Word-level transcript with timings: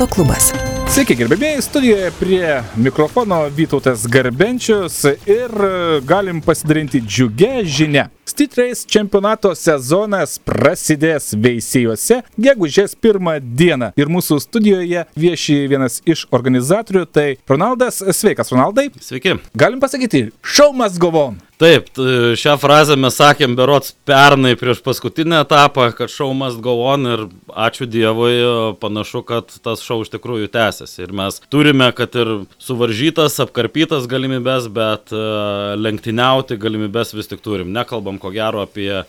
sporto 0.00 0.14
klubas. 0.14 0.48
Sveiki, 0.88 1.14
gerbėmiai, 1.18 1.60
studijoje 1.62 2.08
prie 2.16 2.62
mikrofono 2.80 3.42
Vytautas 3.52 4.06
Garbenčius 4.08 5.02
ir 5.28 5.52
galim 6.08 6.40
pasidalinti 6.40 7.02
džiugę 7.04 7.60
žinę. 7.68 8.06
Street 8.30 8.54
Race 8.58 8.86
čempionato 8.86 9.50
sezonas 9.58 10.36
prasidės 10.46 11.32
Veisėjuose 11.34 12.20
gegužės 12.38 12.94
pirmą 12.94 13.40
dieną. 13.42 13.90
Ir 13.98 14.12
mūsų 14.14 14.38
studijoje 14.44 15.02
vieši 15.18 15.58
vienas 15.72 15.98
iš 16.06 16.28
organizatorių, 16.30 17.04
tai 17.10 17.28
Ronaldas. 17.50 17.98
Sveikas, 18.14 18.54
Ronaldai. 18.54 18.92
Sveiki. 19.02 19.40
Galim 19.58 19.82
pasakyti, 19.82 20.28
show 20.46 20.70
must 20.70 21.02
go 21.02 21.10
on. 21.26 21.40
Taip, 21.60 21.90
šią 22.40 22.54
frazę 22.56 22.94
mes 22.96 23.18
sakėm 23.20 23.52
berots 23.52 23.90
pernai 24.08 24.54
prieš 24.56 24.78
paskutinį 24.80 25.42
etapą, 25.42 25.90
kad 25.92 26.08
šau 26.08 26.30
must 26.32 26.56
go 26.64 26.78
on 26.88 27.04
ir 27.04 27.24
ačiū 27.52 27.84
Dievui, 27.84 28.32
panašu, 28.80 29.20
kad 29.28 29.52
tas 29.60 29.82
šau 29.84 29.98
iš 30.00 30.08
tikrųjų 30.14 30.48
tęsiasi. 30.54 31.02
Ir 31.04 31.12
mes 31.20 31.36
turime, 31.52 31.90
kad 31.92 32.16
ir 32.16 32.30
suvaržytas, 32.64 33.36
apkarpytas 33.44 34.08
galimybės, 34.08 34.70
bet 34.72 35.12
uh, 35.12 35.74
lenktyniauti 35.76 36.56
galimybės 36.62 37.12
vis 37.12 37.28
tik 37.28 37.44
turim. 37.44 37.74
Nekalbam 37.76 38.16
ko 38.20 38.32
gero 38.34 38.64
apie 38.66 39.02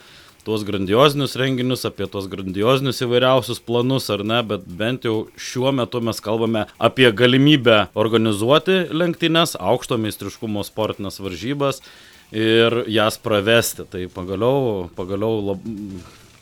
tuos 0.45 0.63
grandiozinius 0.65 1.35
renginius, 1.37 1.85
apie 1.85 2.07
tuos 2.09 2.27
grandiozinius 2.31 3.03
įvairiausius 3.05 3.61
planus 3.65 4.09
ar 4.13 4.23
ne, 4.25 4.39
bet 4.47 4.63
bent 4.65 5.05
jau 5.05 5.27
šiuo 5.37 5.73
metu 5.77 6.01
mes 6.01 6.21
kalbame 6.23 6.65
apie 6.81 7.11
galimybę 7.13 7.83
organizuoti 7.93 8.79
lenktynes, 8.89 9.53
aukšto 9.59 9.99
meistriškumo 10.01 10.65
sportinės 10.65 11.21
varžybas 11.21 11.83
ir 12.31 12.83
jas 12.89 13.19
pravesti. 13.21 13.85
Tai 13.91 14.07
pagaliau, 14.15 14.89
pagaliau 14.97 15.41
lab, 15.51 15.67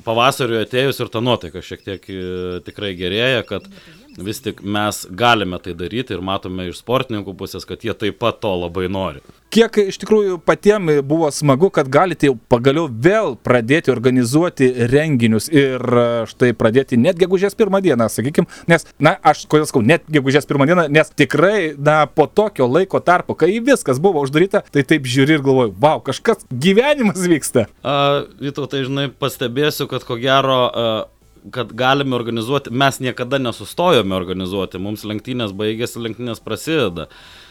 pavasariu 0.07 0.61
atėjus 0.63 1.01
ir 1.03 1.11
ta 1.11 1.21
nuotaika 1.23 1.63
šiek 1.65 1.83
tiek 1.85 2.11
e, 2.13 2.21
tikrai 2.65 2.93
gerėja, 2.99 3.43
kad 3.47 3.67
vis 4.25 4.41
tik 4.43 4.61
mes 4.63 5.05
galime 5.09 5.59
tai 5.63 5.75
daryti 5.77 6.15
ir 6.15 6.23
matome 6.25 6.69
iš 6.69 6.81
sportininkų 6.83 7.35
pusės, 7.39 7.67
kad 7.67 7.83
jie 7.85 7.95
taip 7.97 8.19
pat 8.21 8.41
to 8.44 8.52
labai 8.55 8.88
nori. 8.91 9.23
Kiek 9.49 9.80
iš 9.81 9.97
tikrųjų 10.03 10.38
patiems 10.45 10.99
buvo 11.09 11.31
smagu, 11.33 11.71
kad 11.73 11.88
galite 11.89 12.27
jau 12.29 12.35
pagaliau 12.53 12.85
vėl 12.85 13.33
pradėti 13.41 13.89
organizuoti 13.89 14.67
renginius 14.91 15.49
ir 15.49 15.81
e, 15.81 16.05
štai 16.29 16.52
pradėti 16.57 16.99
net 17.02 17.17
gegužės 17.17 17.57
pirmą 17.57 17.81
dieną, 17.81 18.11
sakykime, 18.13 18.45
nes, 18.69 18.85
na, 19.02 19.16
aš 19.25 19.47
kodėl 19.49 19.66
sakau, 19.66 19.81
net 19.81 20.05
gegužės 20.11 20.45
pirmą 20.49 20.69
dieną, 20.69 20.85
nes 20.94 21.09
tikrai, 21.17 21.72
na, 21.73 22.03
po 22.05 22.27
tokio 22.29 22.69
laiko 22.69 23.01
tarpo, 23.01 23.33
kai 23.33 23.55
viskas 23.66 23.97
buvo 23.97 24.22
uždaryta, 24.22 24.61
tai 24.69 24.85
taip 24.85 25.09
žiūri 25.09 25.39
ir 25.39 25.45
galvoju, 25.45 25.73
wow, 25.81 26.03
kažkas 26.05 26.45
gyvenimas 26.53 27.25
vyksta. 27.25 27.66
Vytau, 27.81 28.69
tai 28.69 28.85
žinai, 28.85 29.09
pastebėsiu, 29.09 29.89
kad 29.89 30.05
ko 30.05 30.19
gero 30.22 30.59
a, 30.69 30.91
kad 31.52 31.73
galime 31.78 32.16
organizuoti, 32.17 32.72
mes 32.72 33.00
niekada 33.03 33.39
nesustojome 33.42 34.16
organizuoti, 34.16 34.81
mums 34.81 35.05
lenktynės 35.08 35.53
baigėsi, 35.58 36.02
lenktynės 36.03 36.41
prasideda 36.44 37.09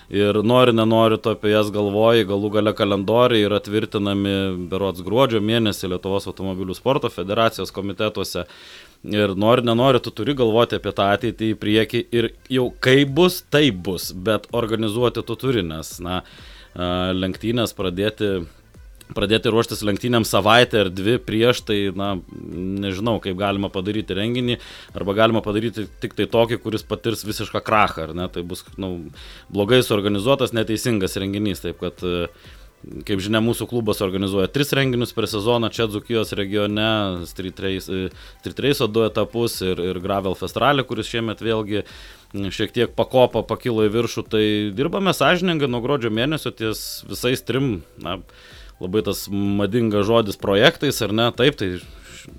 ir 0.08 0.40
nori, 0.42 0.72
nenori, 0.72 1.18
tu 1.20 1.32
apie 1.34 1.52
jas 1.52 1.70
galvoji, 1.72 2.26
galų 2.28 2.50
gale 2.56 2.72
kalendoriai 2.76 3.44
yra 3.44 3.60
tvirtinami 3.60 4.34
berots 4.70 5.04
gruodžio 5.04 5.40
mėnesį 5.44 5.92
Lietuvos 5.92 6.28
automobilių 6.30 6.76
sporto 6.76 7.10
federacijos 7.12 7.74
komitetuose. 7.76 8.46
Ir 9.06 9.36
nori, 9.38 9.62
nenori, 9.62 10.00
tu 10.02 10.10
turi 10.10 10.34
galvoti 10.34 10.78
apie 10.80 10.90
tą 10.96 11.12
ateitį 11.14 11.52
į 11.52 11.58
priekį 11.60 12.00
ir 12.18 12.32
jau 12.50 12.66
kaip 12.82 13.12
bus, 13.14 13.42
taip 13.52 13.76
bus, 13.86 14.10
bet 14.12 14.48
organizuoti 14.50 15.22
tu 15.22 15.36
turi, 15.38 15.62
nes, 15.62 15.92
na, 16.02 16.22
lenktynės 17.14 17.76
pradėti 17.78 18.48
pradėti 19.16 19.52
ruoštis 19.52 19.84
lenktynėms 19.86 20.30
savaitę 20.32 20.84
ar 20.84 20.92
dvi 20.92 21.16
prieš, 21.22 21.62
tai, 21.68 21.78
na, 21.96 22.14
nežinau, 22.84 23.18
kaip 23.24 23.38
galima 23.40 23.70
padaryti 23.72 24.16
renginį, 24.18 24.58
arba 24.96 25.16
galima 25.18 25.42
padaryti 25.44 25.86
tik 26.02 26.16
tai 26.18 26.28
tokį, 26.30 26.60
kuris 26.64 26.86
patirs 26.88 27.24
visišką 27.28 27.62
krachą, 27.64 28.08
ar 28.08 28.14
ne, 28.18 28.28
tai 28.32 28.44
bus, 28.46 28.64
na, 28.76 28.86
nu, 28.86 29.18
blogai 29.52 29.80
suorganizuotas, 29.86 30.54
neteisingas 30.56 31.18
renginys, 31.20 31.64
taip 31.64 31.80
kad 31.82 32.04
Kaip 32.78 33.18
žinia, 33.18 33.40
mūsų 33.42 33.66
klubas 33.72 33.98
organizuoja 34.04 34.46
tris 34.54 34.70
renginius 34.76 35.10
per 35.12 35.26
sezoną 35.26 35.66
čia 35.74 35.88
Dzukijos 35.90 36.30
regione, 36.38 36.86
Street 37.26 37.58
Race, 37.58 37.96
Street 38.38 38.60
Race 38.62 38.86
du 38.94 39.02
etapus 39.02 39.56
ir, 39.66 39.82
ir 39.82 39.98
Gravel 40.04 40.36
Festivalį, 40.38 40.84
kuris 40.86 41.10
šiemet 41.10 41.42
vėlgi 41.42 41.82
šiek 42.54 42.76
tiek 42.76 42.94
pakopa 42.94 43.42
pakilo 43.42 43.82
į 43.82 43.90
viršų, 43.96 44.24
tai 44.30 44.44
dirbame 44.78 45.10
sąžiningai 45.16 45.66
nuo 45.72 45.82
gruodžio 45.82 46.12
mėnesio 46.14 46.54
ties 46.54 46.84
visais 47.10 47.42
trim, 47.42 47.80
na, 47.98 48.20
labai 48.82 49.04
tas 49.06 49.26
madingas 49.30 50.06
žodis 50.08 50.38
projektais, 50.40 51.00
ar 51.04 51.14
ne? 51.14 51.30
Taip, 51.34 51.58
tai 51.58 51.78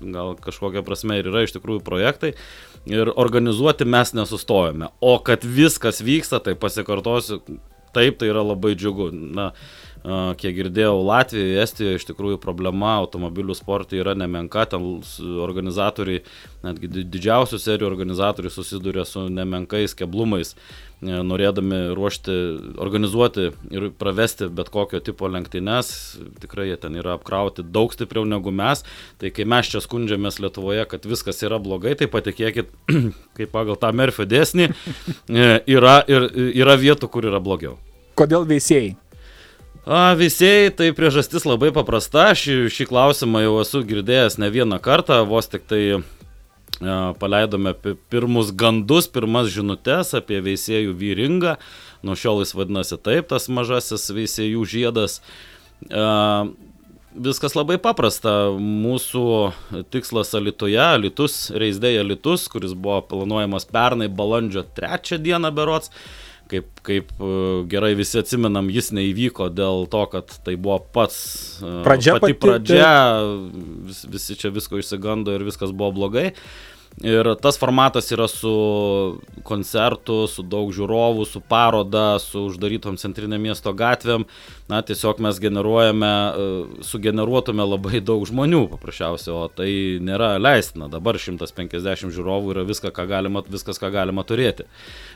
gal 0.00 0.36
kažkokia 0.40 0.84
prasme 0.86 1.18
ir 1.18 1.28
yra 1.30 1.44
iš 1.44 1.54
tikrųjų 1.56 1.82
projektai. 1.86 2.34
Ir 2.88 3.10
organizuoti 3.12 3.84
mes 3.88 4.14
nesustojame. 4.16 4.90
O 5.04 5.18
kad 5.24 5.44
viskas 5.44 6.00
vyksta, 6.04 6.40
tai 6.44 6.56
pasikartosiu, 6.58 7.42
taip, 7.96 8.20
tai 8.20 8.30
yra 8.32 8.44
labai 8.46 8.74
džiugu. 8.78 9.10
Na, 9.12 9.50
kiek 10.40 10.54
girdėjau, 10.56 10.98
Latvijoje, 11.04 11.56
Estijoje 11.62 12.00
iš 12.00 12.06
tikrųjų 12.08 12.40
problema 12.42 12.96
automobilių 13.02 13.56
sportai 13.58 14.00
yra 14.00 14.14
nemenka, 14.16 14.64
ten 14.72 14.86
organizatoriai, 15.44 16.22
netgi 16.64 16.88
didžiausių 17.04 17.60
serijų 17.60 17.90
organizatoriai 17.90 18.54
susiduria 18.54 19.04
su 19.08 19.26
nemenkais 19.28 19.96
keblumais 19.98 20.54
norėdami 21.00 21.94
ruošti, 21.96 22.34
organizuoti 22.80 23.48
ir 23.72 23.88
pravesti 23.98 24.50
bet 24.52 24.68
kokio 24.72 25.00
tipo 25.04 25.28
lenktynes, 25.32 25.92
tikrai 26.42 26.68
jie 26.68 26.76
ten 26.80 26.98
yra 27.00 27.14
apkrauti 27.16 27.64
daug 27.64 27.92
stipriau 27.94 28.26
negu 28.28 28.52
mes, 28.52 28.84
tai 29.20 29.32
kai 29.32 29.48
mes 29.48 29.70
čia 29.72 29.80
skundžiamės 29.80 30.40
Lietuvoje, 30.40 30.84
kad 30.90 31.08
viskas 31.08 31.40
yra 31.46 31.60
blogai, 31.62 31.96
tai 31.96 32.10
patikėkit, 32.12 32.72
kaip 33.38 33.52
pagal 33.52 33.80
tą 33.80 33.92
Merfio 33.96 34.28
dėsnį, 34.28 34.68
e, 34.68 35.52
yra, 35.72 36.00
yra 36.04 36.76
vietų, 36.80 37.08
kur 37.08 37.28
yra 37.32 37.40
blogiau. 37.40 37.78
Kodėl 38.20 38.44
veisėjai? 38.48 38.92
A, 39.90 40.14
visieji, 40.14 40.70
tai 40.70 40.92
priežastis 40.94 41.42
labai 41.42 41.72
paprasta, 41.74 42.28
šį, 42.38 42.68
šį 42.70 42.84
klausimą 42.92 43.40
jau 43.42 43.56
esu 43.58 43.80
girdėjęs 43.82 44.36
ne 44.38 44.46
vieną 44.54 44.78
kartą, 44.78 45.16
vos 45.26 45.50
tik 45.50 45.64
tai 45.66 45.82
paleidome 47.18 47.72
pirmus 48.06 48.52
gandus, 48.54 49.08
pirmas 49.10 49.50
žinutės 49.50 50.14
apie 50.14 50.38
veisėjų 50.46 50.94
vyringą. 50.94 51.56
Nuo 52.06 52.14
šiol 52.14 52.44
jis 52.44 52.54
vadinasi 52.54 53.00
taip, 53.02 53.26
tas 53.34 53.50
mažasis 53.50 54.06
veisėjų 54.14 54.62
žiedas. 54.76 55.18
Viskas 57.10 57.58
labai 57.58 57.80
paprasta. 57.82 58.54
Mūsų 58.62 59.26
tikslas 59.90 60.30
Alitoje, 60.38 60.78
Alitus, 60.86 61.50
Reisdėje 61.50 62.06
Alitus, 62.06 62.46
kuris 62.52 62.78
buvo 62.78 63.02
planuojamas 63.10 63.66
pernai 63.66 64.06
balandžio 64.06 64.62
3 64.78 65.18
dieną 65.18 65.50
berots, 65.50 65.90
kaip, 66.50 66.82
kaip 66.86 67.12
gerai 67.70 67.92
visi 67.98 68.18
atsimenam, 68.20 68.70
jis 68.72 68.90
neįvyko 68.96 69.50
dėl 69.54 69.86
to, 69.92 70.02
kad 70.12 70.34
tai 70.46 70.56
buvo 70.60 70.80
pats 70.94 71.20
pradžia, 71.86 72.18
pati 72.22 72.36
pradžia, 72.38 72.90
vis, 73.88 74.02
visi 74.10 74.38
čia 74.40 74.52
visko 74.54 74.80
išsigando 74.80 75.34
ir 75.36 75.46
viskas 75.46 75.74
buvo 75.74 75.94
blogai. 76.00 76.30
Ir 77.00 77.24
tas 77.40 77.56
formatas 77.56 78.10
yra 78.12 78.26
su 78.28 78.50
koncertu, 79.46 80.26
su 80.28 80.42
daug 80.44 80.68
žiūrovų, 80.76 81.24
su 81.24 81.40
paroda, 81.40 82.18
su 82.20 82.42
uždarytom 82.50 82.98
centrinėm 83.00 83.40
miesto 83.48 83.72
gatvėm. 83.72 84.26
Na, 84.68 84.82
tiesiog 84.84 85.22
mes 85.24 85.40
generuojame, 85.40 86.10
e, 86.10 86.82
sugeneruotume 86.84 87.64
labai 87.64 88.02
daug 88.04 88.26
žmonių 88.28 88.66
paprasčiausiai, 88.74 89.32
o 89.32 89.48
tai 89.48 89.70
nėra 90.04 90.34
leistina. 90.36 90.90
Dabar 90.92 91.16
150 91.16 92.12
žiūrovų 92.12 92.52
yra 92.52 92.66
viską, 92.68 92.92
ką 92.92 93.08
galima, 93.08 93.42
viskas, 93.48 93.80
ką 93.80 93.88
galima 93.94 94.26
turėti. 94.28 94.68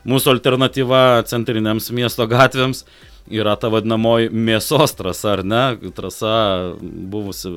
Mūsų 0.09 0.39
alternatyva 0.39 1.21
centrinėms 1.29 1.93
miesto 1.93 2.25
gatvėms 2.31 2.87
yra 3.33 3.55
ta 3.57 3.71
vadinamoji 3.73 4.31
mėsos 4.35 4.97
trasa, 4.99 5.35
ar 5.39 5.43
ne? 5.47 5.62
Trasa 5.97 6.35
buvusi, 6.83 7.51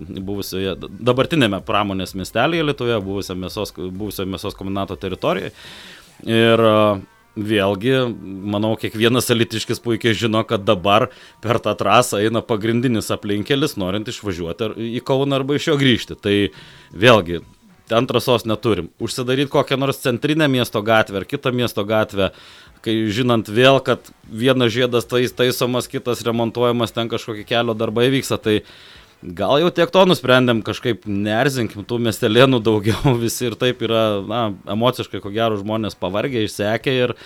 buvusioje, 0.00 0.76
dabartinėme 0.88 1.60
pramonės 1.66 2.16
miestelėje 2.16 2.66
Lietuvoje, 2.70 3.00
buvusio 3.04 3.36
mėsos, 3.38 3.74
buvusio 3.76 4.26
mėsos 4.28 4.56
kombinato 4.58 4.96
teritorijoje. 5.00 5.52
Ir 6.28 6.64
vėlgi, 7.40 7.94
manau, 8.52 8.72
kiekvienas 8.80 9.30
elitiškis 9.32 9.80
puikiai 9.84 10.16
žino, 10.18 10.42
kad 10.48 10.64
dabar 10.66 11.08
per 11.44 11.60
tą 11.62 11.76
trasą 11.78 12.20
eina 12.24 12.42
pagrindinis 12.44 13.12
aplinkelis, 13.14 13.76
norint 13.80 14.10
išvažiuoti 14.10 14.74
į 14.98 15.04
Kauną 15.06 15.38
arba 15.38 15.56
iš 15.56 15.70
jo 15.70 15.78
grįžti. 15.80 16.18
Tai 16.20 16.34
vėlgi, 16.90 17.40
ten 17.90 18.06
trasos 18.10 18.46
neturim. 18.48 18.90
Užsidaryti 19.02 19.50
kokią 19.52 19.78
nors 19.80 20.02
centrinę 20.02 20.48
miesto 20.50 20.82
gatvę 20.82 21.22
ar 21.22 21.28
kitą 21.28 21.54
miesto 21.54 21.84
gatvę 21.86 22.30
kai 22.84 22.94
žinant 23.12 23.48
vėl, 23.50 23.80
kad 23.84 24.12
vienas 24.24 24.72
žiedas 24.74 25.08
tais 25.08 25.34
taisomas, 25.36 25.88
kitas 25.90 26.24
remontuojamas, 26.26 26.94
ten 26.96 27.10
kažkokie 27.12 27.44
kelio 27.48 27.76
darbai 27.76 28.08
vyksta, 28.12 28.38
tai 28.40 28.60
gal 29.20 29.58
jau 29.60 29.70
tiek 29.74 29.92
to 29.92 30.04
nusprendėm 30.08 30.62
kažkaip 30.64 31.04
nerzinkim 31.04 31.84
tų 31.84 32.00
miestelėnų 32.06 32.62
daugiau, 32.64 33.14
visi 33.24 33.50
ir 33.50 33.58
taip 33.60 33.84
yra, 33.86 34.04
na, 34.24 34.42
emociškai 34.76 35.22
ko 35.22 35.32
gero 35.34 35.60
žmonės 35.60 35.98
pavargę, 36.00 36.44
išsekę 36.46 36.96
ir 37.04 37.16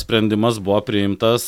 sprendimas 0.00 0.60
buvo 0.62 0.78
priimtas 0.86 1.46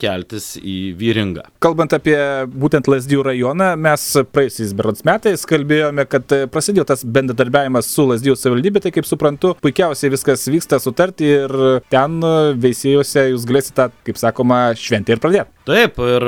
keltis 0.00 0.54
į 0.56 0.76
Vyringą. 0.98 1.44
Kalbant 1.62 1.92
apie 1.96 2.16
būtent 2.48 2.88
Lasdijų 2.88 3.26
rajoną, 3.26 3.70
mes 3.76 4.06
praeisiais 4.32 4.72
berods 4.76 5.04
metais 5.08 5.44
kalbėjome, 5.48 6.06
kad 6.08 6.32
prasidėjo 6.52 6.86
tas 6.88 7.04
bendradarbiavimas 7.04 7.90
su 7.92 8.06
Lasdijų 8.08 8.36
savivaldybė, 8.38 8.82
tai 8.84 8.94
kaip 8.96 9.08
suprantu, 9.08 9.54
puikiausiai 9.64 10.12
viskas 10.14 10.46
vyksta 10.48 10.80
sutarti 10.82 11.28
ir 11.28 11.56
ten 11.92 12.20
veisėjose 12.58 13.28
jūs 13.34 13.48
galėsite, 13.48 13.90
kaip 14.08 14.20
sakoma, 14.20 14.62
šventę 14.78 15.16
ir 15.16 15.22
pradėti. 15.22 15.52
Taip, 15.68 15.98
ir 16.00 16.24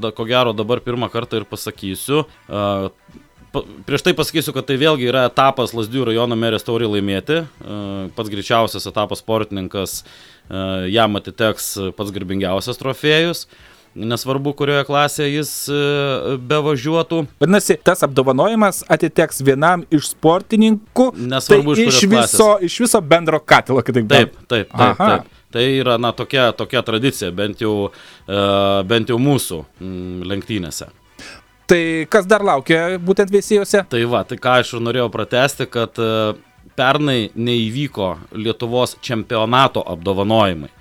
da, 0.00 0.14
ko 0.16 0.24
gero 0.28 0.56
dabar 0.56 0.80
pirmą 0.84 1.10
kartą 1.12 1.42
ir 1.42 1.48
pasakysiu, 1.50 2.24
prieš 3.86 4.04
tai 4.06 4.14
pasakysiu, 4.16 4.54
kad 4.56 4.68
tai 4.68 4.76
vėlgi 4.80 5.08
yra 5.10 5.24
etapas 5.28 5.74
Lasdijų 5.76 6.10
rajono 6.10 6.38
merės 6.38 6.66
taurį 6.66 6.92
laimėti. 6.96 7.42
Pats 8.16 8.30
greičiausias 8.32 8.86
etapas 8.90 9.22
sportininkas, 9.24 10.00
jam 10.92 11.18
atiteks 11.20 11.72
pats 11.98 12.14
garbingiausias 12.14 12.80
trofėjus. 12.80 13.46
Nesvarbu, 13.90 14.52
kurioje 14.54 14.84
klasėje 14.86 15.32
jis 15.32 15.50
bevažiuotų. 16.46 17.24
Vadinasi, 17.42 17.74
tas 17.82 18.04
apdovanojimas 18.06 18.84
atiteks 18.86 19.42
vienam 19.42 19.82
iš 19.90 20.12
sportininkų. 20.12 21.08
Nesvarbu, 21.32 21.74
tai 21.74 21.88
iš, 21.88 21.98
iš, 21.98 22.08
viso, 22.12 22.48
iš 22.70 22.78
viso 22.86 23.02
bendro 23.02 23.42
katilo, 23.42 23.82
kitaip 23.82 24.06
tariant. 24.12 24.38
Taip, 24.46 24.70
taip, 24.70 24.78
taip. 24.78 25.02
taip. 25.02 25.36
Tai 25.50 25.64
yra 25.66 25.96
na, 25.98 26.12
tokia, 26.14 26.52
tokia 26.54 26.84
tradicija, 26.86 27.32
bent 27.34 27.58
jau, 27.58 27.90
bent 28.86 29.10
jau 29.10 29.18
mūsų 29.18 29.64
mm, 29.82 30.26
lenktynėse. 30.30 30.86
Tai 31.70 32.06
kas 32.10 32.26
dar 32.26 32.42
laukia 32.42 32.96
būtent 32.98 33.30
veisėjose? 33.30 33.84
Tai 33.92 34.00
va, 34.10 34.24
tai 34.26 34.40
ką 34.42 34.56
aš 34.58 34.72
ir 34.74 34.80
norėjau 34.82 35.06
pratesti, 35.14 35.68
kad 35.70 36.00
e, 36.02 36.08
pernai 36.74 37.28
neįvyko 37.38 38.08
Lietuvos 38.34 38.96
čempionato 39.06 39.84
apdovanojimai. 39.92 40.72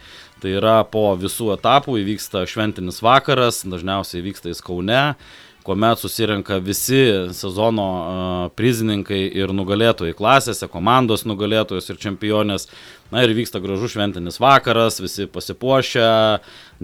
Tai 0.42 0.56
yra 0.56 0.80
po 0.90 1.12
visų 1.20 1.52
etapų 1.60 2.00
įvyksta 2.02 2.42
šventinis 2.50 3.04
vakaras, 3.06 3.62
dažniausiai 3.70 4.24
vyksta 4.26 4.50
į 4.50 4.58
Kaune, 4.66 5.04
kuomet 5.68 6.02
susirenka 6.02 6.58
visi 6.58 7.04
sezono 7.38 8.50
prizininkai 8.58 9.28
ir 9.30 9.54
nugalėtojai 9.54 10.18
klasėse, 10.18 10.72
komandos 10.74 11.28
nugalėtojus 11.30 11.92
ir 11.94 12.02
čempionės. 12.02 12.66
Na 13.10 13.24
ir 13.26 13.34
vyksta 13.34 13.58
gražus 13.64 13.96
šventinis 13.96 14.38
vakaras, 14.42 15.00
visi 15.02 15.26
pasipuošę, 15.26 16.10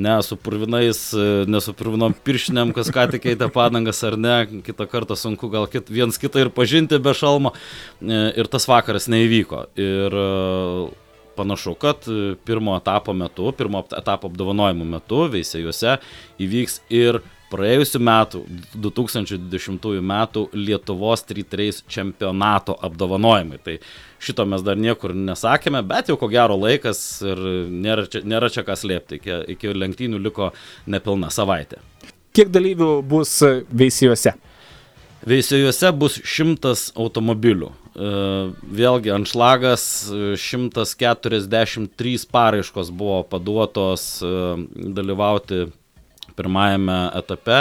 ne 0.01 0.16
su 0.25 0.38
purvinais, 0.42 1.01
ne 1.45 1.62
su 1.62 1.74
purvinom 1.77 2.16
piršinėm, 2.25 2.74
kas 2.74 2.89
ką 2.94 3.06
tik 3.13 3.27
eita 3.30 3.51
padangas 3.54 4.01
ar 4.07 4.18
ne, 4.18 4.39
kitą 4.66 4.88
kartą 4.89 5.18
sunku 5.19 5.51
gal 5.54 5.69
kit, 5.69 5.92
viens 5.94 6.18
kitą 6.22 6.42
ir 6.42 6.51
pažinti 6.56 6.98
be 6.98 7.13
šalmo. 7.13 7.54
E, 8.01 8.22
ir 8.42 8.50
tas 8.50 8.66
vakaras 8.69 9.06
neįvyko. 9.12 9.68
Ir 9.77 10.18
panašu, 11.36 11.75
kad 11.77 12.10
pirmo 12.45 12.77
etapo 12.77 13.13
metu, 13.13 13.51
pirmo 13.51 13.83
etapo 13.98 14.31
apdovanojimo 14.31 14.88
metu 14.88 15.25
Veisėjuose 15.30 15.98
įvyks 16.42 16.80
ir 16.89 17.22
praėjusiu 17.51 18.01
metu, 18.04 18.44
2020 18.74 20.01
metų 20.01 20.48
Lietuvos 20.57 21.25
3-3 21.30 21.83
čempionato 21.92 22.75
apdovanojimai. 22.88 23.60
Tai 23.63 23.77
šito 24.23 24.45
mes 24.50 24.63
dar 24.65 24.79
niekur 24.79 25.13
nesakėme, 25.15 25.81
bet 25.88 26.09
jau 26.12 26.17
ko 26.19 26.29
gero 26.31 26.57
laikas 26.59 27.00
ir 27.25 27.41
nėra 27.69 28.07
čia, 28.09 28.23
nėra 28.25 28.50
čia 28.53 28.65
ką 28.67 28.77
slėpti. 28.79 29.19
Iki, 29.19 29.38
iki 29.56 29.73
lenktynių 29.75 30.21
liko 30.23 30.51
nepilna 30.89 31.31
savaitė. 31.33 31.81
Kiek 32.35 32.51
dalyvių 32.51 33.00
bus 33.07 33.38
veisijuose? 33.71 34.35
Veisijuose 35.25 35.89
bus 35.97 36.19
šimtas 36.27 36.89
automobilių. 37.00 37.71
E, 37.71 38.09
vėlgi 38.77 39.13
anšlagas 39.15 39.85
143 40.38 42.27
paraiškos 42.35 42.91
buvo 42.94 43.21
paduotos 43.31 44.19
e, 44.21 44.33
dalyvauti 45.00 45.63
pirmajame 46.35 47.00
etape. 47.21 47.59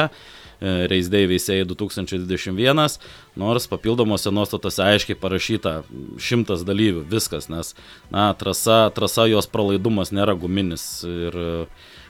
E, 0.61 0.87
Race 0.91 1.11
Day 1.13 1.29
veisėjai 1.31 1.67
2021, 1.71 2.99
nors 3.41 3.69
papildomose 3.71 4.33
nuostatose 4.35 4.85
aiškiai 4.85 5.19
parašyta 5.19 5.75
šimtas 6.23 6.65
dalyvių, 6.67 7.05
viskas, 7.11 7.51
nes 7.53 7.75
na, 8.15 8.31
trasa, 8.39 8.87
trasa 8.95 9.29
jos 9.31 9.51
pralaidumas 9.51 10.15
nėra 10.15 10.37
guminis 10.39 10.87
ir 11.09 11.39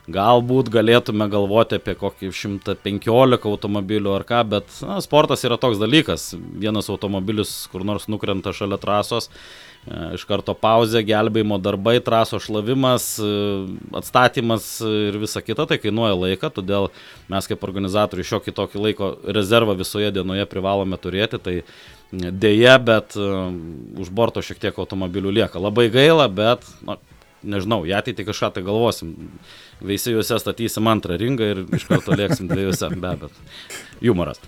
galbūt 0.05 0.69
galėtume 0.69 1.31
galvoti 1.33 1.79
apie 1.79 1.95
kokį 1.97 2.29
115 2.37 3.47
automobilių 3.49 4.13
ar 4.19 4.27
ką, 4.29 4.43
bet 4.53 4.81
na, 4.85 4.99
sportas 5.05 5.47
yra 5.49 5.57
toks 5.61 5.81
dalykas, 5.81 6.35
vienas 6.37 6.91
automobilis 6.93 7.63
kur 7.73 7.87
nors 7.89 8.11
nukrenta 8.13 8.53
šalia 8.53 8.77
trasos 8.83 9.31
E, 9.33 9.74
iš 9.87 10.25
karto 10.25 10.55
pauzė, 10.57 11.03
gelbėjimo 11.05 11.59
darbai, 11.61 11.99
traso 12.05 12.39
šlavimas, 12.41 13.09
e, 13.21 13.33
atstatymas 14.01 14.69
ir 14.89 15.19
visa 15.21 15.43
kita, 15.45 15.67
tai 15.69 15.79
kainuoja 15.83 16.17
laiką, 16.17 16.49
todėl 16.57 16.89
mes 17.33 17.51
kaip 17.51 17.67
organizatoriai 17.69 18.29
šiokį 18.31 18.55
tokį 18.57 18.85
laiko 18.87 19.11
rezervą 19.37 19.77
visoje 19.77 20.09
dienoje 20.15 20.49
privalome 20.49 20.97
turėti, 21.01 21.41
tai 21.43 21.57
dėje, 22.15 22.75
bet 22.87 23.17
uh, 23.19 23.51
už 24.01 24.11
borto 24.15 24.43
šiek 24.45 24.61
tiek 24.63 24.77
automobilių 24.79 25.33
lieka. 25.41 25.59
Labai 25.59 25.89
gaila, 25.93 26.29
bet, 26.31 26.63
na, 26.87 26.97
nežinau, 27.43 27.83
į 27.89 27.97
ateitį 27.99 28.29
kažką 28.29 28.55
tai 28.55 28.65
galvosim. 28.67 29.15
Veisėjuose 29.85 30.39
statysim 30.41 30.87
antrą 30.89 31.19
ringą 31.21 31.51
ir 31.51 31.65
iš 31.75 31.89
karto 31.91 32.15
lėksim 32.17 32.49
dviejose, 32.49 32.93
be 32.95 33.11
abejo. 33.17 33.49
Humoras. 33.99 34.41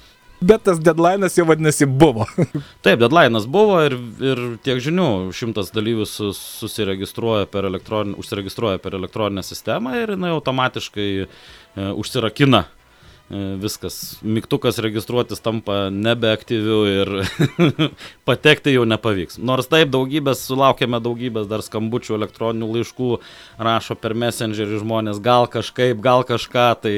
Bet 0.46 0.62
tas 0.68 0.78
deadline'as 0.82 1.34
jau 1.38 1.46
vadinasi 1.48 1.88
buvo. 1.90 2.26
Taip, 2.84 3.00
deadline'as 3.00 3.48
buvo 3.50 3.80
ir, 3.86 3.96
ir 4.22 4.42
tiek 4.62 4.78
žinių, 4.84 5.08
šimtas 5.34 5.72
dalyvių 5.74 6.06
susiregistruoja 6.06 7.48
per 7.50 7.66
elektroninę, 7.66 8.18
užsiregistruoja 8.22 8.82
per 8.82 8.98
elektroninę 8.98 9.42
sistemą 9.46 9.96
ir 10.02 10.14
jinai 10.14 10.34
automatiškai 10.36 11.10
e, 11.22 11.26
užsirakina 11.98 12.66
viskas. 13.30 14.18
Mygtukas 14.22 14.78
registruotis 14.78 15.42
tampa 15.42 15.88
nebeaktyviu 15.90 16.80
ir 16.90 17.12
patekti 18.28 18.76
jau 18.76 18.84
nepavyks. 18.86 19.40
Nors 19.42 19.66
taip 19.70 19.90
daugybės, 19.94 20.44
sulaukėme 20.46 21.00
daugybės 21.02 21.48
dar 21.50 21.64
skambučių, 21.66 22.14
elektroninių 22.20 22.68
laiškų, 22.76 23.10
rašo 23.58 23.98
per 23.98 24.14
messengerį 24.14 24.82
žmonės, 24.84 25.22
gal 25.22 25.50
kažkaip, 25.50 25.98
gal 26.04 26.22
kažką, 26.28 26.68
tai 26.84 26.94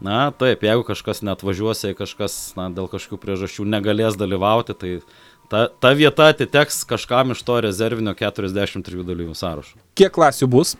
Na 0.00 0.30
taip, 0.30 0.60
jeigu 0.60 0.84
kažkas 0.84 1.22
net 1.24 1.40
važiuos, 1.40 1.80
jei 1.86 1.96
kažkas 1.96 2.52
na, 2.58 2.68
dėl 2.68 2.84
kažkokių 2.92 3.16
priežasčių 3.22 3.64
negalės 3.64 4.18
dalyvauti, 4.20 4.74
tai 4.76 4.90
ta, 5.48 5.70
ta 5.72 5.94
vieta 5.96 6.28
atiteks 6.34 6.82
kažkam 6.88 7.32
iš 7.32 7.40
to 7.46 7.56
rezervinio 7.64 8.12
43 8.12 9.06
dalyvių 9.08 9.32
sąrašo. 9.32 9.80
Kiek 9.96 10.12
klasių 10.12 10.50
bus? 10.52 10.74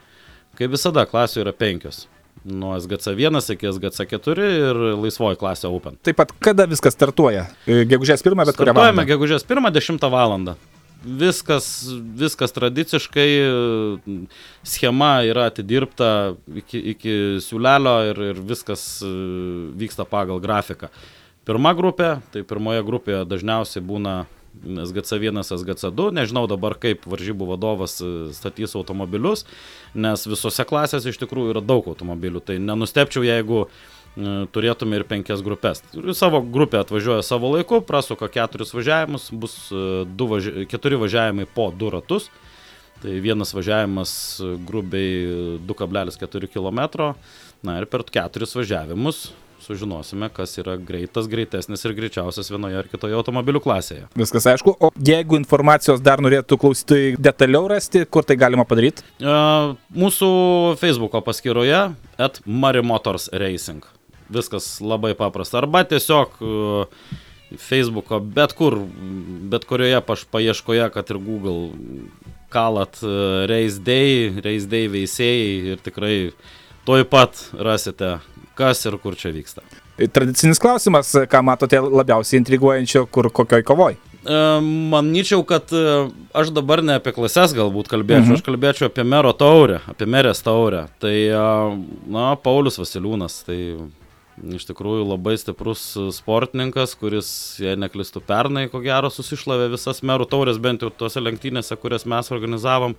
Kaip 0.60 0.75
visada, 0.76 1.06
klasių 1.08 1.46
yra 1.46 1.56
penkios. 1.56 2.04
Nuo 2.46 2.76
SGC1 2.78 3.43
iki 3.56 3.66
SGC4 3.72 4.46
ir 4.60 4.81
laisvoji 5.02 5.40
klasė 5.40 5.66
Open. 5.72 5.98
Taip 6.06 6.20
pat 6.20 6.31
kada 6.38 6.69
viskas 6.70 6.94
startuoja? 6.94 7.48
Gegužės 7.66 8.22
1, 8.22 8.38
bet 8.46 8.54
kurią 8.58 8.70
valandą? 8.70 8.87
Startuojame 8.87 9.06
gegužės 9.10 9.46
1, 9.50 9.70
10 9.81 10.10
valandą 10.14 10.56
viskas, 11.06 11.87
viskas 12.19 12.52
tradiciškai, 12.52 13.28
schema 14.66 15.12
yra 15.26 15.47
atidirbta 15.50 16.35
iki, 16.62 16.80
iki 16.94 17.14
siūlelio 17.44 17.97
ir, 18.11 18.23
ir 18.32 18.40
viskas 18.49 18.87
e, 19.04 19.11
vyksta 19.78 20.06
pagal 20.09 20.42
grafiką. 20.42 20.90
Pirma 21.47 21.73
grupė, 21.78 22.16
tai 22.35 22.42
pirmoje 22.42 22.82
grupėje 22.87 23.23
dažniausiai 23.30 23.85
būna 23.87 24.16
SGC1, 24.64 25.42
SGC2, 25.42 26.08
nežinau 26.16 26.46
dabar 26.50 26.76
kaip 26.80 27.04
varžybų 27.08 27.50
vadovas 27.52 27.98
e, 28.00 28.12
statys 28.36 28.76
automobilius, 28.78 29.44
nes 29.94 30.26
visose 30.28 30.64
klasėse 30.68 31.12
iš 31.12 31.20
tikrųjų 31.25 31.56
yra 31.56 31.64
daug 31.64 31.88
automobilių, 31.92 32.44
tai 32.46 32.60
nenustepčiau, 32.62 33.26
jeigu 33.26 33.66
E, 34.16 34.46
turėtume 34.48 34.96
ir 34.96 35.04
penkias 35.04 35.42
grupės. 35.44 35.82
Savo 36.16 36.40
grupė 36.40 36.80
atvažiuoja 36.80 37.25
savo 37.26 37.50
laiku, 37.52 37.82
prasuka 37.84 38.30
keturis 38.32 38.72
važiavimus, 38.72 39.28
bus 39.36 39.56
e, 39.68 40.04
važi 40.30 40.64
keturi 40.70 40.96
važiavimai 41.02 41.44
po 41.52 41.68
du 41.68 41.92
ratus. 41.92 42.30
Tai 43.03 43.17
vienas 43.23 43.53
važiavimas 43.55 44.12
e, 44.41 44.53
grubiai 44.69 45.59
2,4 45.69 46.49
km. 46.53 47.12
Na 47.67 47.81
ir 47.81 47.88
per 47.91 48.05
keturis 48.09 48.55
važiavimus 48.57 49.29
sužinosime, 49.67 50.29
kas 50.31 50.53
yra 50.61 50.76
greitas, 50.79 51.26
greitesnis 51.31 51.83
ir 51.87 51.95
greičiausias 51.97 52.50
vienoje 52.53 52.79
ar 52.79 52.87
kitoje 52.91 53.17
automobilių 53.19 53.62
klasėje. 53.65 54.05
Viskas 54.19 54.47
aišku, 54.53 54.76
o 54.79 54.93
jeigu 55.09 55.41
informacijos 55.41 56.03
dar 56.05 56.23
norėtų 56.23 56.59
klausytojai 56.62 57.17
detaliau 57.19 57.67
rasti, 57.73 58.05
kur 58.07 58.26
tai 58.29 58.37
galima 58.38 58.67
padaryti? 58.69 59.03
Uh, 59.19 59.75
mūsų 59.97 60.31
Facebook'o 60.79 61.25
paskyroje 61.26 61.83
at 62.29 62.41
Marimotors 62.47 63.31
Racing 63.35 63.83
viskas 64.33 64.81
labai 64.83 65.15
paprasta. 65.19 65.61
Arba 65.62 65.85
tiesiog 65.87 66.41
uh, 66.43 66.87
Facebook'o, 67.62 68.21
bet 68.21 68.55
kur, 68.59 68.79
bet 69.50 69.67
kurioje 69.69 70.00
paš 70.07 70.26
paieškoje, 70.33 70.88
kad 70.95 71.12
ir 71.15 71.23
Google 71.23 71.71
kalat 72.53 73.00
uh, 73.05 73.45
Race 73.50 73.81
Day, 73.83 74.31
Race 74.45 74.69
Day 74.71 74.91
veisėjai 74.93 75.75
ir 75.75 75.83
tikrai 75.85 76.17
toj 76.87 77.07
pat 77.11 77.38
rasite, 77.59 78.17
kas 78.59 78.85
ir 78.87 78.99
kur 79.03 79.19
čia 79.19 79.35
vyksta. 79.35 79.65
Tradicinis 79.97 80.61
klausimas, 80.61 81.15
ką 81.31 81.41
matote 81.45 81.81
labiausiai 81.81 82.43
intriguojančio, 82.43 83.07
kur 83.09 83.31
kokioj 83.33 83.65
kovoj? 83.65 83.97
manyčiau, 84.91 85.45
kad 85.45 85.73
e, 85.73 86.09
aš 86.35 86.50
dabar 86.50 86.83
ne 86.83 86.97
apie 86.99 87.12
klases 87.15 87.55
galbūt 87.55 87.91
kalbėčiau, 87.91 88.33
mhm. 88.33 88.38
aš 88.38 88.43
kalbėčiau 88.47 88.88
apie 88.91 89.05
mero 89.05 89.33
taurę, 89.33 89.81
apie 89.87 90.07
merės 90.07 90.43
taurę. 90.43 90.87
Tai, 91.03 91.15
e, 91.15 91.45
na, 92.11 92.35
Paulius 92.43 92.79
Vasiliūnas, 92.81 93.45
tai 93.47 93.59
iš 94.57 94.66
tikrųjų 94.69 95.07
labai 95.07 95.37
stiprus 95.40 95.85
sportininkas, 96.16 96.97
kuris, 97.00 97.28
jei 97.62 97.76
neklistų 97.81 98.23
pernai, 98.26 98.66
ko 98.73 98.83
gero 98.85 99.11
susišlavė 99.12 99.71
visas 99.73 100.02
merų 100.07 100.28
taurės, 100.31 100.61
bent 100.62 100.85
jau 100.85 100.90
tose 100.93 101.23
lenktynėse, 101.23 101.78
kurias 101.81 102.09
mes 102.09 102.33
organizavom. 102.35 102.97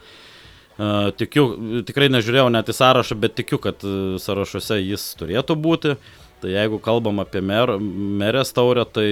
Uh, 0.78 1.10
tikiu, 1.18 1.48
tikrai 1.88 2.06
nežiūrėjau 2.14 2.52
net 2.54 2.68
į 2.70 2.76
sąrašą, 2.78 3.16
bet 3.18 3.34
tikiu, 3.40 3.58
kad 3.62 3.82
sąrašuose 4.22 4.78
jis 4.84 5.10
turėtų 5.18 5.56
būti. 5.58 5.96
Uh, 5.98 6.28
Tai 6.42 6.52
jeigu 6.54 6.78
kalbam 6.78 7.18
apie 7.24 7.42
mer, 7.42 7.72
merės 8.22 8.52
taurę, 8.54 8.84
tai 8.86 9.08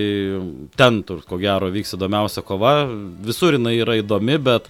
ten, 0.78 1.00
tur, 1.08 1.24
ko 1.26 1.40
gero, 1.42 1.72
vyks 1.74 1.96
įdomiausia 1.98 2.44
kova. 2.46 2.84
Visur 3.26 3.58
jinai 3.58 3.80
yra 3.80 3.96
įdomi, 3.98 4.38
bet, 4.46 4.70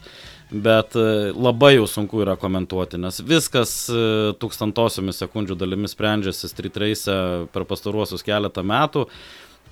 bet 0.52 0.96
e, 0.96 1.32
labai 1.34 1.76
jau 1.76 1.88
sunku 1.90 2.22
yra 2.24 2.36
komentuoti, 2.40 3.00
nes 3.02 3.22
viskas 3.26 3.74
e, 3.90 4.04
tūkstantosiomis 4.42 5.20
sekundžių 5.24 5.58
dalimis 5.58 5.96
sprendžiasi 5.96 6.50
street 6.52 6.78
race 6.82 7.18
per 7.54 7.66
pastaruosius 7.70 8.26
keletą 8.26 8.66
metų. 8.66 9.08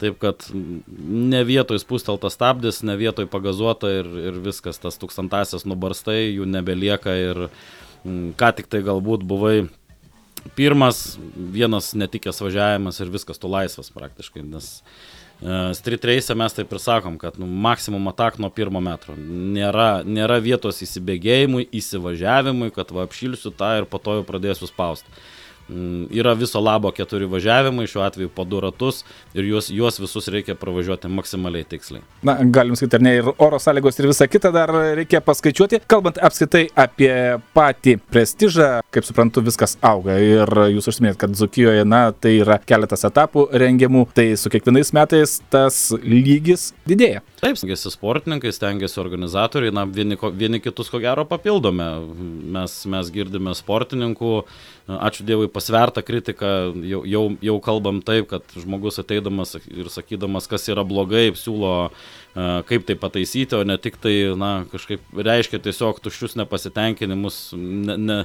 Taip 0.01 0.17
kad 0.19 0.47
ne 0.53 1.43
vietoj 1.45 1.77
spūsteltas 1.79 2.33
stabdis, 2.35 2.81
ne 2.83 2.97
vietoj 2.97 3.27
pagazuota 3.31 3.91
ir, 3.93 4.09
ir 4.31 4.41
viskas, 4.43 4.81
tas 4.81 4.97
tūkstantasias 4.99 5.67
nubarstai, 5.69 6.33
jų 6.33 6.49
nebelieka 6.49 7.13
ir 7.21 7.45
ką 8.03 8.49
tik 8.57 8.67
tai 8.73 8.81
galbūt 8.83 9.23
buvai 9.29 9.67
pirmas, 10.57 11.13
vienas 11.37 11.93
netikęs 11.95 12.41
važiavimas 12.43 12.99
ir 12.99 13.13
viskas, 13.13 13.39
tu 13.39 13.47
laisvas 13.47 13.93
praktiškai, 13.93 14.41
nes 14.43 14.73
uh, 14.81 14.97
street 15.75 16.05
race 16.07 16.35
mes 16.39 16.55
taip 16.55 16.71
ir 16.71 16.79
sakom, 16.79 17.17
kad 17.19 17.35
nu, 17.41 17.47
maksimum 17.47 18.07
atak 18.11 18.39
nuo 18.39 18.49
pirmo 18.53 18.79
metro. 18.83 19.15
Nėra, 19.17 20.03
nėra 20.07 20.39
vietos 20.43 20.79
įsibėgėjimui, 20.85 21.67
įsivažiavimui, 21.79 22.71
kad 22.75 22.93
va 22.95 23.03
apšilsiu 23.07 23.51
tą 23.57 23.73
ir 23.81 23.87
po 23.89 23.99
to 24.03 24.19
jau 24.19 24.27
pradėsiu 24.27 24.69
spausti. 24.69 25.09
Mm, 25.69 26.07
yra 26.11 26.33
viso 26.35 26.59
labo 26.59 26.91
keturi 26.91 27.25
važiavimai, 27.25 27.85
šiuo 27.87 28.01
atveju 28.03 28.29
po 28.35 28.43
du 28.43 28.59
ratus 28.59 29.05
ir 29.33 29.45
juos, 29.47 29.69
juos 29.71 29.99
visus 29.99 30.27
reikia 30.27 30.57
pravažiuoti 30.59 31.07
maksimaliai 31.07 31.63
tiksliai. 31.63 32.03
Na, 32.27 32.35
galim 32.43 32.75
sakyti, 32.75 32.99
ar 32.99 33.05
ne, 33.05 33.13
ir 33.21 33.29
oro 33.31 33.59
sąlygos 33.63 33.99
ir 33.99 34.09
visa 34.11 34.27
kita 34.27 34.51
dar 34.51 34.73
reikia 34.99 35.21
paskaičiuoti. 35.23 35.79
Kalbant 35.87 36.19
apskaitai 36.19 36.65
apie 36.75 37.13
patį 37.55 37.95
prestižą, 38.11 38.69
kaip 38.91 39.07
suprantu, 39.07 39.45
viskas 39.47 39.77
auga 39.79 40.17
ir 40.19 40.51
jūs 40.73 40.91
užsiminėt, 40.91 41.21
kad 41.21 41.39
Zukijoje, 41.39 41.87
na, 41.87 42.09
tai 42.11 42.35
yra 42.41 42.59
keletas 42.59 43.07
etapų 43.07 43.47
rengiamų, 43.63 44.09
tai 44.19 44.33
su 44.39 44.51
kiekvienais 44.51 44.91
metais 44.97 45.39
tas 45.53 45.85
lygis 46.03 46.73
didėja. 46.89 47.23
Taip, 47.43 47.57
stengiasi 47.59 47.91
sportininkai, 47.91 48.51
stengiasi 48.55 48.99
organizatoriai, 49.01 49.71
na, 49.75 49.87
vieni, 49.87 50.19
vieni 50.35 50.59
kitus 50.63 50.91
ko 50.91 50.99
gero 51.03 51.23
papildome. 51.27 51.87
Mes, 52.55 52.77
mes 52.87 53.09
girdime 53.15 53.55
sportininkų, 53.55 54.37
ačiū 54.87 55.25
Dievui, 55.27 55.49
pasvertą 55.53 56.03
kritiką, 56.05 56.49
jau, 56.89 57.03
jau, 57.07 57.23
jau 57.43 57.55
kalbam 57.63 58.01
taip, 58.05 58.27
kad 58.31 58.57
žmogus 58.57 58.99
ateidamas 59.01 59.55
ir 59.61 59.89
sakydamas, 59.93 60.49
kas 60.51 60.67
yra 60.73 60.85
blogai, 60.87 61.29
siūlo 61.37 61.73
kaip 62.69 62.87
tai 62.87 62.97
pataisyti, 62.97 63.55
o 63.59 63.63
ne 63.67 63.77
tik 63.81 63.99
tai, 64.01 64.15
na, 64.39 64.65
kažkaip 64.71 65.03
reiškia 65.13 65.61
tiesiog 65.61 66.01
tuščius 66.03 66.37
nepasitenkinimus, 66.41 67.39
ne, 67.57 67.97
ne, 68.01 68.19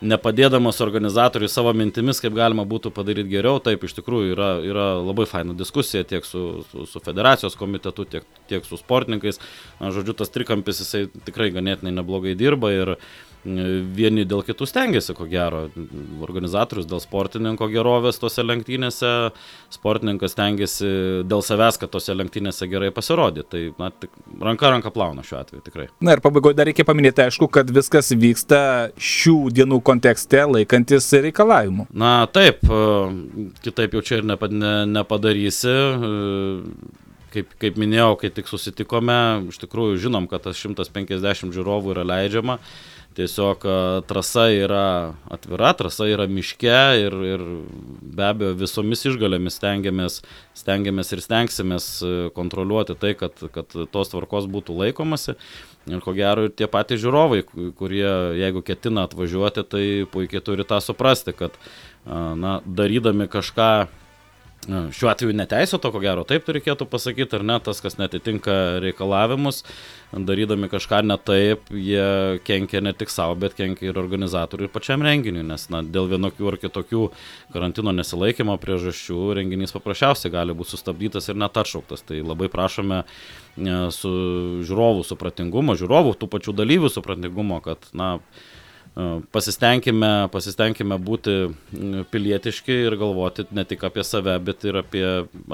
nepadėdamas 0.00 0.78
organizatoriui 0.84 1.50
savo 1.50 1.72
mintimis, 1.76 2.20
kaip 2.22 2.36
galima 2.36 2.64
būtų 2.68 2.92
padaryti 2.94 3.32
geriau. 3.32 3.58
Taip, 3.62 3.84
iš 3.84 3.96
tikrųjų 3.98 4.34
yra, 4.36 4.50
yra 4.64 4.88
labai 5.02 5.26
faina 5.30 5.56
diskusija 5.58 6.06
tiek 6.06 6.26
su, 6.26 6.64
su, 6.70 6.86
su 6.86 7.02
federacijos 7.04 7.58
komitetu, 7.58 8.06
tiek, 8.06 8.28
tiek 8.50 8.66
su 8.68 8.78
sportininkais. 8.78 9.42
Na, 9.80 9.90
žodžiu, 9.94 10.14
tas 10.18 10.30
trikampis 10.34 10.84
jisai 10.84 11.06
tikrai 11.26 11.50
ganėtinai 11.54 11.96
neblogai 11.98 12.36
dirba 12.38 12.72
ir 12.74 12.94
vieni 13.44 14.24
dėl 14.28 14.42
kitų 14.46 14.66
stengiasi, 14.68 15.14
ko 15.16 15.26
gero. 15.30 15.66
Organizatorius 16.24 16.88
dėl 16.88 17.00
sportininko 17.02 17.68
gerovės 17.70 18.18
tose 18.20 18.42
lenktynėse, 18.44 19.32
sportininkas 19.72 20.34
stengiasi 20.34 20.90
dėl 21.28 21.42
savęs, 21.44 21.78
kad 21.80 21.92
tose 21.92 22.16
lenktynėse 22.16 22.68
gerai 22.70 22.90
pasirodė. 22.94 23.44
Tai, 23.48 23.62
na, 23.78 23.90
tik 23.90 24.14
ranka 24.42 24.72
ranka 24.72 24.92
plauna 24.94 25.24
šiuo 25.26 25.40
atveju 25.40 25.64
tikrai. 25.68 25.88
Na 26.04 26.16
ir 26.16 26.24
pabaigoje 26.24 26.58
dar 26.58 26.68
reikia 26.68 26.86
paminėti, 26.88 27.24
aišku, 27.28 27.50
kad 27.52 27.70
viskas 27.70 28.10
vyksta 28.12 28.60
šių 28.98 29.38
dienų 29.54 29.80
kontekste 29.88 30.44
laikantis 30.46 31.08
reikalavimų. 31.24 31.88
Na 31.96 32.12
taip, 32.32 32.62
kitaip 33.64 33.96
jau 33.96 34.04
čia 34.04 34.20
ir 34.20 34.28
nepadarysi 34.28 35.76
kaip, 37.34 37.50
kaip 37.60 37.78
minėjau, 37.80 38.12
kai 38.20 38.30
tik 38.34 38.48
susitikome, 38.50 39.18
iš 39.52 39.60
tikrųjų 39.62 39.98
žinom, 40.06 40.28
kad 40.30 40.46
tas 40.46 40.60
150 40.60 41.54
žiūrovų 41.54 41.94
yra 41.96 42.06
leidžiama. 42.08 42.58
Tiesiog 43.18 43.64
trasa 44.06 44.44
yra 44.54 45.14
atvira, 45.34 45.72
trasa 45.74 46.06
yra 46.06 46.28
miške 46.30 46.76
ir, 47.02 47.16
ir 47.26 47.42
be 47.98 48.22
abejo 48.28 48.52
visomis 48.60 49.02
išgalėmis 49.10 49.56
stengiamės, 49.58 50.20
stengiamės 50.60 51.10
ir 51.16 51.24
stengsimės 51.24 51.88
kontroliuoti 52.36 52.94
tai, 53.02 53.16
kad, 53.18 53.42
kad 53.54 53.74
tos 53.90 54.12
tvarkos 54.14 54.46
būtų 54.54 54.78
laikomasi. 54.84 55.34
Ir 55.90 56.04
ko 56.04 56.14
gero 56.14 56.46
ir 56.46 56.54
tie 56.54 56.68
patys 56.70 57.02
žiūrovai, 57.02 57.42
kurie 57.80 58.06
jeigu 58.38 58.62
ketina 58.62 59.08
atvažiuoti, 59.08 59.66
tai 59.66 59.84
puikiai 60.12 60.44
turi 60.44 60.68
tą 60.68 60.78
suprasti, 60.84 61.34
kad 61.34 61.58
na, 62.06 62.60
darydami 62.62 63.26
kažką 63.32 63.72
šiuo 64.66 65.08
atveju 65.12 65.36
neteisėto, 65.36 65.90
ko 65.94 66.00
gero, 66.02 66.24
taip 66.28 66.48
reikėtų 66.50 66.88
pasakyti, 66.90 67.38
ar 67.38 67.44
ne, 67.46 67.56
tas, 67.64 67.80
kas 67.84 67.96
netitinka 68.00 68.54
reikalavimus, 68.82 69.62
darydami 70.12 70.68
kažką 70.72 71.00
ne 71.06 71.16
taip, 71.20 71.70
jie 71.72 72.40
kenkia 72.44 72.82
ne 72.84 72.92
tik 72.96 73.12
savo, 73.12 73.36
bet 73.40 73.56
kenkia 73.58 73.88
ir 73.88 74.00
organizatoriui 74.00 74.68
ir 74.68 74.74
pačiam 74.74 75.04
renginiui, 75.04 75.46
nes 75.46 75.68
na, 75.72 75.80
dėl 75.84 76.10
vienokių 76.12 76.50
ar 76.52 76.58
kitokių 76.60 77.06
karantino 77.54 77.94
nesilaikymo 77.96 78.58
priežasčių 78.60 79.32
renginys 79.38 79.74
paprasčiausiai 79.76 80.34
gali 80.34 80.56
būti 80.58 80.74
sustabdytas 80.74 81.30
ir 81.30 81.40
net 81.40 81.56
atšauktas. 81.56 82.04
Tai 82.08 82.20
labai 82.24 82.50
prašome 82.52 83.04
su 83.94 84.12
žiūrovų 84.68 85.06
supratingumo, 85.06 85.78
žiūrovų 85.80 86.16
tų 86.18 86.30
pačių 86.34 86.56
dalyvių 86.60 86.92
supratingumo, 86.92 87.62
kad 87.64 87.88
na, 87.96 88.16
pasistengime, 89.32 90.28
pasistengime 90.32 90.96
būti 90.98 91.34
pilietiški 92.10 92.74
ir 92.88 92.96
galvoti 92.98 93.44
ne 93.54 93.64
tik 93.68 93.84
apie 93.86 94.02
save, 94.06 94.34
bet 94.42 94.64
ir 94.66 94.80
apie, 94.80 95.04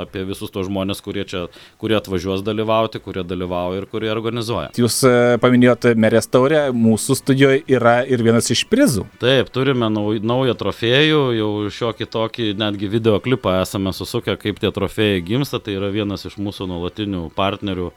apie 0.01 0.25
visus 0.29 0.53
tos 0.55 0.69
žmonės, 0.69 1.03
kurie 1.05 1.27
čia, 1.29 1.45
kurie 1.81 1.99
atvažiuos 1.99 2.45
dalyvauti, 2.47 3.03
kurie 3.05 3.25
dalyvauja 3.27 3.83
ir 3.83 3.89
kurie 3.91 4.11
organizuoja. 4.13 4.73
Jūs 4.81 5.01
e, 5.09 5.15
paminėjote 5.43 5.95
Merės 6.01 6.31
taurę, 6.31 6.67
mūsų 6.73 7.19
studijoje 7.21 7.63
yra 7.77 7.99
ir 8.09 8.25
vienas 8.25 8.51
iš 8.55 8.65
prizų. 8.71 9.07
Taip, 9.23 9.53
turime 9.55 9.91
nau, 9.93 10.07
naują 10.17 10.57
trofėjų, 10.61 11.23
jau 11.39 11.53
šiokį 11.79 12.11
tokį 12.17 12.51
netgi 12.61 12.91
video 12.93 13.19
klipą 13.25 13.59
esame 13.63 13.93
susukę, 13.97 14.39
kaip 14.41 14.61
tie 14.63 14.73
trofėjai 14.75 15.25
gimsta, 15.27 15.61
tai 15.61 15.77
yra 15.79 15.93
vienas 15.95 16.25
iš 16.29 16.39
mūsų 16.41 16.71
nuolatinių 16.73 17.29
partnerių 17.37 17.93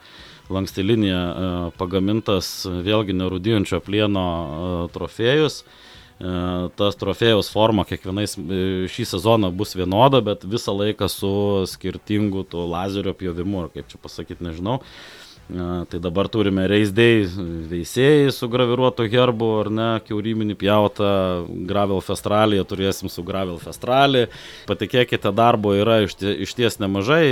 lankstilinėje 0.54 1.74
pagamintas 1.80 2.50
vėlgi 2.66 3.16
nerūdijančio 3.18 3.82
plieno 3.86 4.26
trofėjus. 4.96 5.64
Tas 6.18 6.98
trofėjus 6.98 7.52
forma 7.54 7.84
kiekvienais 7.86 8.32
e, 8.42 8.62
šį 8.90 9.04
sezoną 9.06 9.52
bus 9.54 9.76
vienoda, 9.78 10.18
bet 10.26 10.48
visą 10.50 10.74
laiką 10.74 11.06
su 11.14 11.30
skirtingu 11.70 12.42
tuo 12.50 12.64
lazerio 12.72 13.14
pjovimu, 13.14 13.68
ar 13.68 13.70
kaip 13.76 13.92
čia 13.92 14.00
pasakyti, 14.02 14.42
nežinau. 14.48 14.80
Tai 15.48 16.00
dabar 16.04 16.28
turime 16.28 16.66
reisdėjai 16.68 17.22
veisėjai 17.72 18.32
su 18.36 18.50
graviruotu 18.52 19.06
herbu, 19.08 19.52
ar 19.62 19.70
ne, 19.72 19.86
keuriminį 20.10 20.58
pjautą, 20.60 21.12
Gravel 21.70 22.02
Festralį, 22.04 22.60
turėsim 22.68 23.08
su 23.14 23.24
Gravel 23.24 23.62
Festralį. 23.62 24.26
Patikėkite, 24.68 25.32
darbo 25.32 25.72
yra 25.78 26.02
iš 26.04 26.58
ties 26.58 26.82
nemažai, 26.84 27.24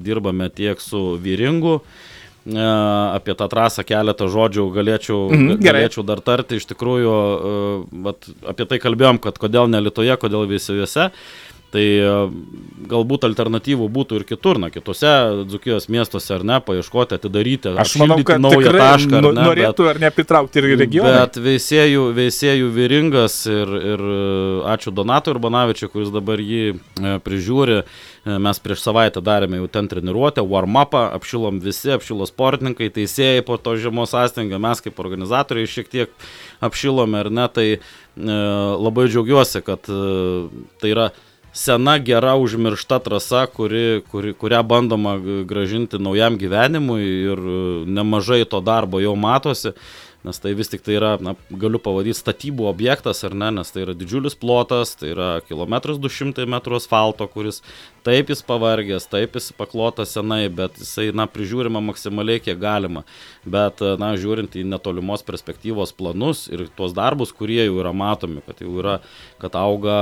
dirbame 0.00 0.48
tiek 0.48 0.80
su 0.80 1.18
Vyringu, 1.20 1.82
E, 1.82 2.17
apie 2.56 3.34
tą 3.36 3.48
trasą 3.50 3.84
keletą 3.84 4.28
žodžių 4.32 4.64
galėčiau, 4.72 5.18
mhm, 5.28 5.58
galėčiau 5.64 6.04
dar 6.06 6.22
tarti. 6.24 6.56
Iš 6.60 6.68
tikrųjų, 6.70 7.12
e, 7.12 8.00
vat, 8.06 8.28
apie 8.48 8.64
tai 8.70 8.80
kalbėjom, 8.82 9.20
kad 9.20 9.38
kodėl 9.40 9.68
ne 9.68 9.82
Lietuvoje, 9.84 10.16
kodėl 10.20 10.48
visi 10.48 10.78
Tai 11.68 11.84
e, 11.84 12.12
galbūt 12.88 13.26
alternatyvų 13.28 13.90
būtų 13.92 14.22
ir 14.22 14.24
kitur, 14.30 14.56
na, 14.62 14.70
kitose 14.72 15.10
Dzukijos 15.50 15.90
miestuose 15.92 16.30
ar 16.38 16.44
ne, 16.48 16.56
paieškoti, 16.64 17.18
atidaryti, 17.18 17.74
aš 17.76 17.98
manau, 18.00 18.16
kad 18.24 18.40
naują 18.40 18.72
tašką. 18.72 19.18
Ar 19.18 19.26
ne, 19.26 19.44
norėtų 19.50 19.84
bet, 19.84 19.90
ar 19.92 20.00
ne 20.00 20.10
pritraukti 20.16 20.62
ir 20.62 20.68
regioną. 20.72 21.12
Bet 21.18 21.36
veisėjų, 21.44 22.06
veisėjų 22.16 22.72
viringas 22.72 23.42
ir, 23.52 23.74
ir 23.92 24.06
ačiū 24.72 24.94
Donatui 24.96 25.34
Urbanavičiui, 25.34 25.90
kuris 25.92 26.14
dabar 26.14 26.40
jį 26.40 26.78
prižiūri. 27.26 27.82
Mes 28.28 28.60
prieš 28.60 28.82
savaitę 28.84 29.22
darėme 29.24 29.60
jau 29.60 29.68
ten 29.72 29.86
treniruotę, 29.88 30.42
warm-upą, 30.48 31.06
apšilom 31.16 31.60
visi, 31.64 31.92
apšilo 31.94 32.26
sportininkai, 32.28 32.90
teisėjai 32.92 33.44
po 33.46 33.56
to 33.60 33.76
žiemos 33.80 34.12
sąstingio, 34.12 34.58
mes 34.60 34.82
kaip 34.84 35.00
organizatoriai 35.00 35.70
šiek 35.70 35.88
tiek 35.88 36.28
apšilome 36.64 37.22
ar 37.22 37.30
ne, 37.32 37.46
tai 37.48 37.66
e, 37.76 37.80
labai 38.18 39.06
džiaugiuosi, 39.08 39.62
kad 39.64 39.88
e, 39.88 40.02
tai 40.82 40.92
yra 40.92 41.08
sena, 41.52 41.98
gera, 41.98 42.36
užmiršta 42.36 42.98
trasa, 42.98 43.46
kuri, 43.46 44.02
kuri, 44.10 44.34
kurią 44.34 44.62
bandoma 44.62 45.16
gražinti 45.48 45.98
naujam 45.98 46.38
gyvenimui 46.38 47.04
ir 47.04 47.42
nemažai 47.86 48.44
to 48.44 48.60
darbo 48.60 49.00
jau 49.00 49.16
matosi 49.16 49.74
nes 50.26 50.40
tai 50.42 50.52
vis 50.58 50.70
tik 50.70 50.82
tai 50.82 50.96
yra, 50.98 51.12
na, 51.22 51.34
galiu 51.62 51.78
pavadyti 51.82 52.18
statybų 52.18 52.66
objektas 52.68 53.22
ar 53.26 53.36
ne, 53.38 53.52
nes 53.60 53.70
tai 53.70 53.84
yra 53.84 53.94
didžiulis 53.96 54.34
plotas, 54.38 54.96
tai 54.98 55.12
yra 55.12 55.28
kilometras 55.46 56.00
200 56.02 56.46
metrų 56.50 56.80
asfalto, 56.80 57.28
kuris 57.30 57.62
taip 58.06 58.32
jis 58.32 58.42
pavargęs, 58.48 59.06
taip 59.12 59.38
jis 59.38 59.52
paklotas 59.56 60.16
senai, 60.16 60.48
bet 60.50 60.80
jisai, 60.82 61.08
na, 61.14 61.28
prižiūrima 61.30 61.82
maksimaliai 61.86 62.42
kiek 62.42 62.58
galima. 62.58 63.04
Bet, 63.46 63.82
na, 64.02 64.10
žiūrint 64.18 64.58
į 64.58 64.66
netolimos 64.66 65.22
perspektyvos 65.28 65.94
planus 65.94 66.46
ir 66.50 66.66
tuos 66.74 66.96
darbus, 66.98 67.32
kurie 67.36 67.62
jau 67.62 67.78
yra 67.78 67.94
matomi, 67.94 68.42
kad 68.46 68.62
jau 68.64 68.74
yra, 68.82 68.98
kad 69.38 69.54
auga 69.60 69.98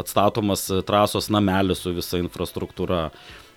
atstatomas 0.00 0.70
trasos 0.88 1.28
namelis 1.32 1.84
su 1.84 1.92
visa 1.92 2.20
infrastruktūra 2.22 3.10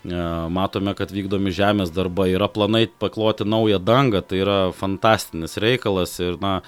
matome, 0.07 0.93
kad 0.97 1.11
vykdomi 1.11 1.51
žemės 1.55 1.91
darbai, 1.95 2.29
yra 2.35 2.47
planai 2.51 2.85
pakloti 2.87 3.47
naują 3.47 3.79
dangą, 3.83 4.21
tai 4.23 4.43
yra 4.43 4.59
fantastinis 4.75 5.57
reikalas 5.59 6.15
ir, 6.23 6.37
na, 6.41 6.61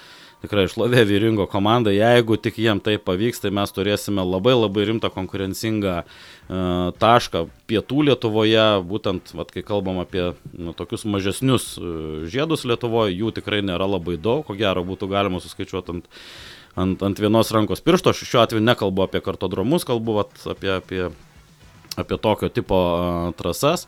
tikrai 0.44 0.66
išlovė 0.68 1.04
Vyringo 1.08 1.46
komanda, 1.52 1.92
jeigu 1.92 2.38
tik 2.40 2.60
jiem 2.62 2.80
tai 2.84 2.96
pavyks, 3.02 3.42
tai 3.44 3.52
mes 3.56 3.74
turėsime 3.76 4.24
labai 4.24 4.56
labai 4.56 4.86
rimtą 4.88 5.12
konkurencingą 5.12 5.96
uh, 6.04 6.92
tašką 7.00 7.46
pietų 7.70 8.06
Lietuvoje, 8.10 8.68
būtent, 8.88 9.34
vat, 9.36 9.52
kai 9.56 9.66
kalbam 9.68 10.00
apie 10.04 10.32
nu, 10.56 10.76
tokius 10.78 11.04
mažesnius 11.04 11.74
uh, 11.80 12.28
žiedus 12.32 12.64
Lietuvoje, 12.70 13.18
jų 13.20 13.34
tikrai 13.40 13.62
nėra 13.66 13.90
labai 13.90 14.16
daug, 14.20 14.46
ko 14.48 14.56
gero 14.60 14.86
būtų 14.88 15.12
galima 15.12 15.44
suskaičiuoti 15.44 15.98
ant, 15.98 16.12
ant, 16.80 17.04
ant 17.04 17.20
vienos 17.20 17.52
rankos 17.56 17.84
piršto, 17.84 18.16
aš 18.16 18.24
šiuo 18.24 18.46
atveju 18.46 18.64
nekalbu 18.64 19.10
apie 19.10 19.24
kartodromus, 19.26 19.88
kalbu 19.88 20.22
vat, 20.22 20.40
apie, 20.48 20.72
apie 20.80 21.10
apie 22.02 22.20
tokio 22.22 22.50
tipo 22.54 22.80
trasas. 23.40 23.88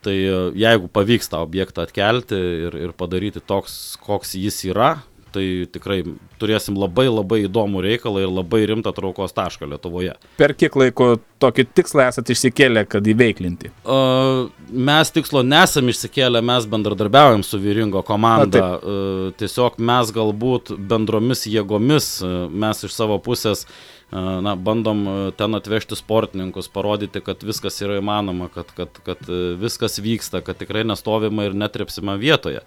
Tai 0.00 0.14
jeigu 0.56 0.88
pavyks 0.88 1.28
tą 1.28 1.42
objektą 1.44 1.84
atkelti 1.84 2.38
ir, 2.68 2.78
ir 2.86 2.94
padaryti 2.96 3.42
toks, 3.44 3.98
koks 4.00 4.32
jis 4.40 4.62
yra, 4.70 4.94
tai 5.36 5.44
tikrai 5.72 6.00
turėsim 6.40 6.76
labai 6.78 7.06
labai 7.10 7.42
įdomų 7.44 7.82
reikalą 7.84 8.24
ir 8.24 8.32
labai 8.32 8.62
rimtą 8.70 8.92
traukos 8.96 9.34
tašką 9.36 9.68
Lietuvoje. 9.68 10.14
Per 10.40 10.54
kiek 10.56 10.76
laiko 10.78 11.08
tokį 11.42 11.66
tikslą 11.76 12.06
esate 12.10 12.32
išsikėlę, 12.32 12.86
kad 12.88 13.06
įveiklinti? 13.10 13.72
Uh, 13.84 14.46
mes 14.72 15.12
tikslo 15.12 15.42
nesam 15.46 15.90
išsikėlę, 15.92 16.40
mes 16.46 16.68
bendradarbiaujam 16.72 17.44
su 17.46 17.60
Vyringo 17.60 18.00
komanda. 18.06 18.62
Na, 18.62 18.70
uh, 18.78 19.26
tiesiog 19.40 19.76
mes 19.90 20.14
galbūt 20.16 20.72
bendromis 20.88 21.46
jėgomis, 21.50 22.14
uh, 22.24 22.38
mes 22.48 22.86
iš 22.88 22.96
savo 22.96 23.20
pusės 23.22 23.66
uh, 23.66 23.95
na, 24.10 24.54
bandom 24.54 25.32
ten 25.36 25.54
atvežti 25.58 25.96
sportininkus, 25.98 26.68
parodyti, 26.70 27.20
kad 27.24 27.42
viskas 27.42 27.80
yra 27.82 27.98
įmanoma, 27.98 28.46
kad, 28.54 28.70
kad, 28.76 29.00
kad 29.06 29.26
viskas 29.58 29.98
vyksta, 30.02 30.44
kad 30.46 30.60
tikrai 30.60 30.84
nestovima 30.86 31.48
ir 31.48 31.56
netrepsima 31.58 32.14
vietoje. 32.20 32.62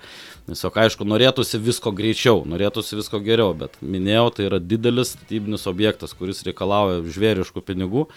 Tiesiog, 0.49 0.81
aišku, 0.83 1.07
norėtųsi 1.07 1.61
visko 1.63 1.93
greičiau, 1.95 2.43
norėtųsi 2.49 2.99
visko 2.99 3.21
geriau, 3.23 3.53
bet 3.55 3.79
minėjau, 3.79 4.27
tai 4.35 4.49
yra 4.49 4.59
didelis 4.59 5.15
statybinis 5.15 5.67
objektas, 5.71 6.15
kuris 6.17 6.43
reikalauja 6.47 7.05
žvėriškų 7.07 7.63
pinigų. 7.71 8.09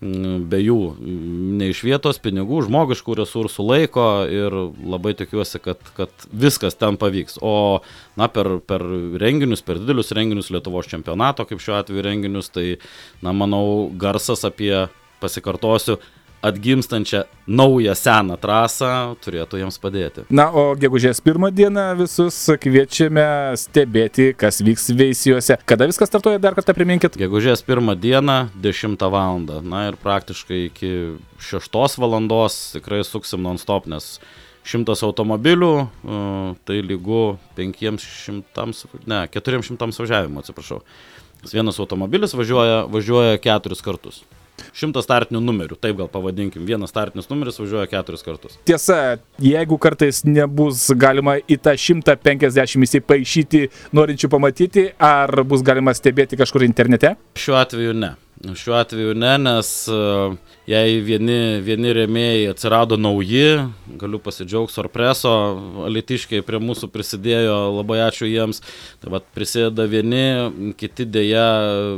Uh, 0.00 0.38
be 0.48 0.56
jų 0.62 0.76
ne 1.60 1.66
iš 1.68 1.82
vietos 1.84 2.20
pinigų, 2.24 2.62
žmogiškų 2.64 3.18
resursų 3.18 3.66
laiko 3.66 4.04
ir 4.32 4.54
labai 4.80 5.12
tikiuosi, 5.18 5.60
kad, 5.60 5.82
kad 5.96 6.24
viskas 6.32 6.78
ten 6.80 6.96
pavyks. 7.00 7.36
O 7.44 7.82
na, 8.16 8.30
per, 8.32 8.48
per 8.64 8.80
renginius, 9.20 9.60
per 9.66 9.80
didelius 9.82 10.14
renginius 10.16 10.48
Lietuvos 10.54 10.88
čempionato, 10.88 11.44
kaip 11.44 11.60
šiuo 11.60 11.76
atveju 11.76 12.04
renginius, 12.06 12.48
tai, 12.54 12.78
na, 13.20 13.34
manau, 13.36 13.90
garsas 14.00 14.46
apie, 14.48 14.88
pasikartosiu, 15.20 15.98
atgimstančią 16.42 17.22
naują 17.46 17.94
seną 17.94 18.36
trasą 18.40 19.16
turėtų 19.24 19.60
jiems 19.60 19.78
padėti. 19.82 20.24
Na, 20.32 20.48
o 20.52 20.72
gegužės 20.78 21.20
pirmą 21.24 21.50
dieną 21.52 21.84
visus 21.98 22.38
kviečiame 22.62 23.56
stebėti, 23.60 24.30
kas 24.38 24.62
vyks 24.64 24.90
veisijuose. 24.96 25.58
Kada 25.68 25.88
viskas 25.90 26.08
startuoja, 26.08 26.40
dar 26.42 26.56
kartą 26.56 26.74
priminkit? 26.76 27.18
Gegužės 27.20 27.64
pirmą 27.66 27.96
dieną 28.00 28.38
10 28.56 29.06
val. 29.12 29.42
Na 29.62 29.86
ir 29.90 29.98
praktiškai 30.00 30.64
iki 30.70 30.92
6 31.38 32.00
val. 32.00 32.18
tikrai 32.72 33.04
suksim 33.04 33.42
non-stop, 33.42 33.86
nes 33.86 34.18
šimtas 34.64 35.02
automobilių, 35.06 35.88
tai 36.68 36.80
lygu 36.84 37.38
500, 37.56 38.84
ne, 39.08 39.22
400 39.32 39.88
važiavimo, 40.00 40.40
atsiprašau. 40.40 40.82
Vienas 41.52 41.80
automobilis 41.80 42.36
važiuoja, 42.36 42.84
važiuoja 42.92 43.40
keturis 43.40 43.80
kartus. 43.80 44.20
Šimtas 44.76 45.06
startinių 45.08 45.42
numerių, 45.44 45.78
taip 45.80 45.98
gal 46.00 46.10
pavadinkim, 46.12 46.64
vienas 46.68 46.92
startinis 46.92 47.30
numeris 47.30 47.60
važiuoja 47.60 47.88
keturis 47.90 48.24
kartus. 48.26 48.56
Tiesa, 48.68 49.18
jeigu 49.42 49.78
kartais 49.80 50.22
nebus 50.28 50.86
galima 50.98 51.38
į 51.40 51.60
tą 51.64 51.76
150 51.78 52.86
įsipaišyti, 52.88 53.66
norinčių 53.96 54.32
pamatyti, 54.32 54.88
ar 54.96 55.42
bus 55.48 55.64
galima 55.66 55.94
stebėti 55.96 56.38
kažkur 56.40 56.66
internete? 56.66 57.16
Šiuo 57.38 57.60
atveju 57.60 57.96
ne. 57.96 58.14
Šiuo 58.40 58.78
atveju 58.78 59.14
ne, 59.20 59.34
nes 59.38 59.70
e, 59.92 59.96
jei 60.70 61.00
vieni, 61.04 61.58
vieni 61.64 61.92
rėmėjai 61.96 62.50
atsirado 62.52 62.98
nauji, 63.00 63.66
galiu 64.00 64.20
pasidžiaugti, 64.22 64.74
sorpreso, 64.76 65.32
alitiškiai 65.88 66.44
prie 66.46 66.60
mūsų 66.62 66.90
prisidėjo, 66.92 67.56
labai 67.80 68.00
ačiū 68.06 68.28
jiems. 68.30 68.62
Tai 69.02 69.14
vad 69.16 69.26
prisideda 69.34 69.86
vieni, 69.90 70.74
kiti 70.78 71.08
dėja 71.08 71.46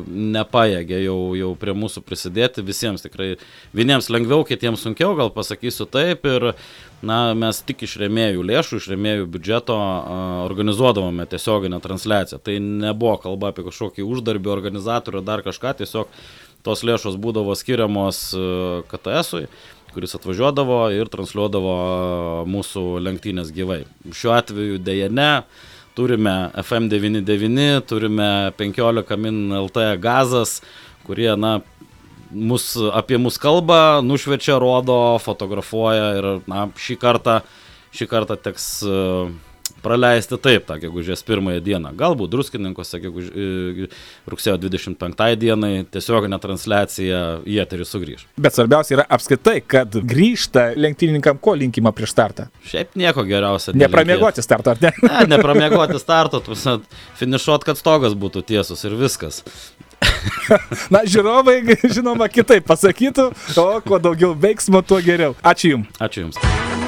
nepaėgė 0.07 1.03
jau, 1.05 1.19
jau 1.39 1.53
prie 1.61 1.77
mūsų 1.77 2.05
prisidėti, 2.07 2.65
visiems 2.65 3.05
tikrai, 3.05 3.35
vieniems 3.77 4.09
lengviau, 4.13 4.47
kitiems 4.49 4.87
sunkiau, 4.87 5.17
gal 5.19 5.33
pasakysiu 5.35 5.89
taip. 5.91 6.25
Ir 6.29 6.53
na, 7.03 7.19
mes 7.39 7.59
tik 7.67 7.83
iš 7.85 7.97
rėmėjų 8.01 8.47
lėšų, 8.47 8.79
iš 8.79 8.87
rėmėjų 8.93 9.27
biudžeto 9.35 9.77
organizuodavome 10.47 11.27
tiesioginę 11.29 11.83
transliaciją. 11.83 12.39
Tai 12.47 12.57
nebuvo 12.63 13.19
kalba 13.27 13.51
apie 13.53 13.67
kažkokį 13.67 14.07
uždarbį 14.07 14.55
organizatorių 14.55 15.21
ar 15.21 15.29
dar 15.29 15.45
kažką, 15.45 15.75
tiesiog 15.83 16.23
tos 16.63 16.85
lėšos 16.87 17.19
būdavo 17.21 17.57
skiriamos 17.59 18.29
KTS-ui 18.91 19.47
kuris 19.93 20.15
atvažiuodavo 20.17 20.79
ir 20.97 21.11
transliuodavo 21.13 21.75
mūsų 22.49 22.85
lenktynės 23.05 23.53
gyvai. 23.53 23.83
Šiuo 24.17 24.33
atveju 24.39 24.81
dėja 24.81 25.11
ne, 25.13 25.43
turime 25.97 26.49
FM99, 26.63 27.83
turime 27.89 28.31
15 28.57 29.19
min 29.21 29.53
LT 29.59 29.91
gazas, 30.03 30.61
kurie, 31.07 31.29
na, 31.37 31.59
mus, 32.31 32.73
apie 32.93 33.21
mus 33.21 33.37
kalba, 33.41 34.01
nušvečia, 34.05 34.57
rodo, 34.63 35.19
fotografuoja 35.23 36.09
ir 36.19 36.31
na, 36.49 36.67
šį 36.81 36.99
kartą, 37.03 37.41
šį 37.93 38.09
kartą 38.09 38.39
teks 38.41 38.69
uh, 38.89 39.29
praleisti 39.83 40.39
taip 40.41 40.67
tą 40.69 40.79
gegužės 40.83 41.25
pirmąją 41.27 41.63
dieną. 41.65 41.93
Galbūt 41.99 42.33
druskininkose 42.33 43.01
geguž... 43.03 43.29
E, 43.35 43.89
rugsėjo 44.31 44.57
25 44.63 45.37
dienai 45.41 45.73
tiesioginė 45.93 46.39
transliacija 46.43 47.23
į 47.49 47.59
eterį 47.65 47.87
sugrįž. 47.89 48.25
Bet 48.43 48.57
svarbiausia 48.57 48.99
yra 48.99 49.07
apskritai, 49.17 49.59
kad 49.67 49.97
grįžta 49.97 50.71
lenktynininkam 50.79 51.41
ko 51.43 51.57
linkima 51.59 51.93
prieš 51.97 52.15
startą. 52.15 52.49
Šiaip 52.69 52.97
nieko 52.99 53.27
geriausia. 53.29 53.75
Nepramiegoti 53.77 54.45
starto, 54.45 54.75
ar 54.75 54.83
ne? 54.83 54.93
Ne, 55.13 55.27
nepramiegoti 55.35 55.99
starto, 56.01 56.41
finišuot, 57.19 57.67
kad 57.67 57.79
stogas 57.79 58.15
būtų 58.19 58.45
tiesus 58.49 58.81
ir 58.89 58.95
viskas. 58.97 59.43
Na, 60.95 61.03
žiūrovai, 61.07 61.59
žinoma, 61.95 62.31
kitaip 62.33 62.67
pasakytų, 62.71 63.29
o 63.59 63.67
kuo 63.87 64.01
daugiau 64.03 64.33
veiksmo, 64.39 64.83
tuo 64.87 65.03
geriau. 65.05 65.37
Ačiū 65.43 65.77
Jums. 65.77 66.01
Ačiū 66.03 66.27
Jums. 66.27 66.82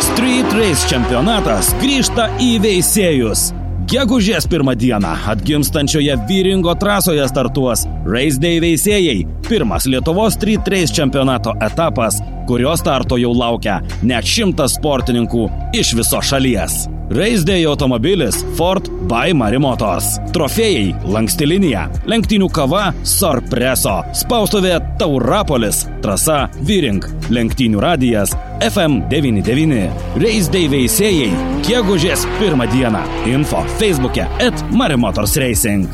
Street 0.00 0.52
Race 0.52 0.84
čempionatas 0.90 1.70
grįžta 1.80 2.26
į 2.42 2.56
veisėjus. 2.60 3.48
Gegužės 3.88 4.48
pirmą 4.50 4.74
dieną 4.76 5.12
atgimstančioje 5.32 6.16
Vyringo 6.28 6.74
trasoje 6.76 7.24
startuos 7.30 7.86
Race 8.04 8.40
Day 8.42 8.58
veisėjai. 8.60 9.22
Pirmas 9.46 9.86
Lietuvos 9.88 10.36
Street 10.36 10.68
Race 10.72 10.92
čempionato 10.96 11.54
etapas, 11.64 12.18
kurio 12.48 12.74
starto 12.76 13.16
jau 13.20 13.32
laukia 13.36 13.78
net 14.02 14.28
šimtas 14.28 14.76
sportininkų 14.76 15.46
iš 15.80 15.94
viso 15.96 16.20
šalies. 16.20 16.84
Race 17.10 17.46
automobilis 17.68 18.40
Ford 18.58 18.88
by 19.06 19.30
Marimotos. 19.32 20.16
Trofėjai 20.34 20.90
Lanksti 21.06 21.46
linija. 21.46 21.84
Lenktynių 22.10 22.48
kava 22.50 22.88
Sorpreso. 23.06 24.00
Spaustuvė 24.10 24.80
Taurapolis. 24.98 25.84
Trasa 26.02 26.48
Vyring. 26.66 27.06
Lenktynių 27.30 27.80
radijas 27.80 28.34
FM99. 28.64 29.90
Race 30.22 30.52
veisėjai. 30.72 31.32
Gegužės 31.66 32.26
pirmą 32.40 32.68
dieną. 32.72 33.02
Info 33.30 33.64
Facebook'e 33.80 34.28
at 34.42 34.62
Marimotors 34.72 35.36
Racing. 35.42 35.90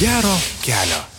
Gero 0.00 0.36
kelio. 0.64 1.09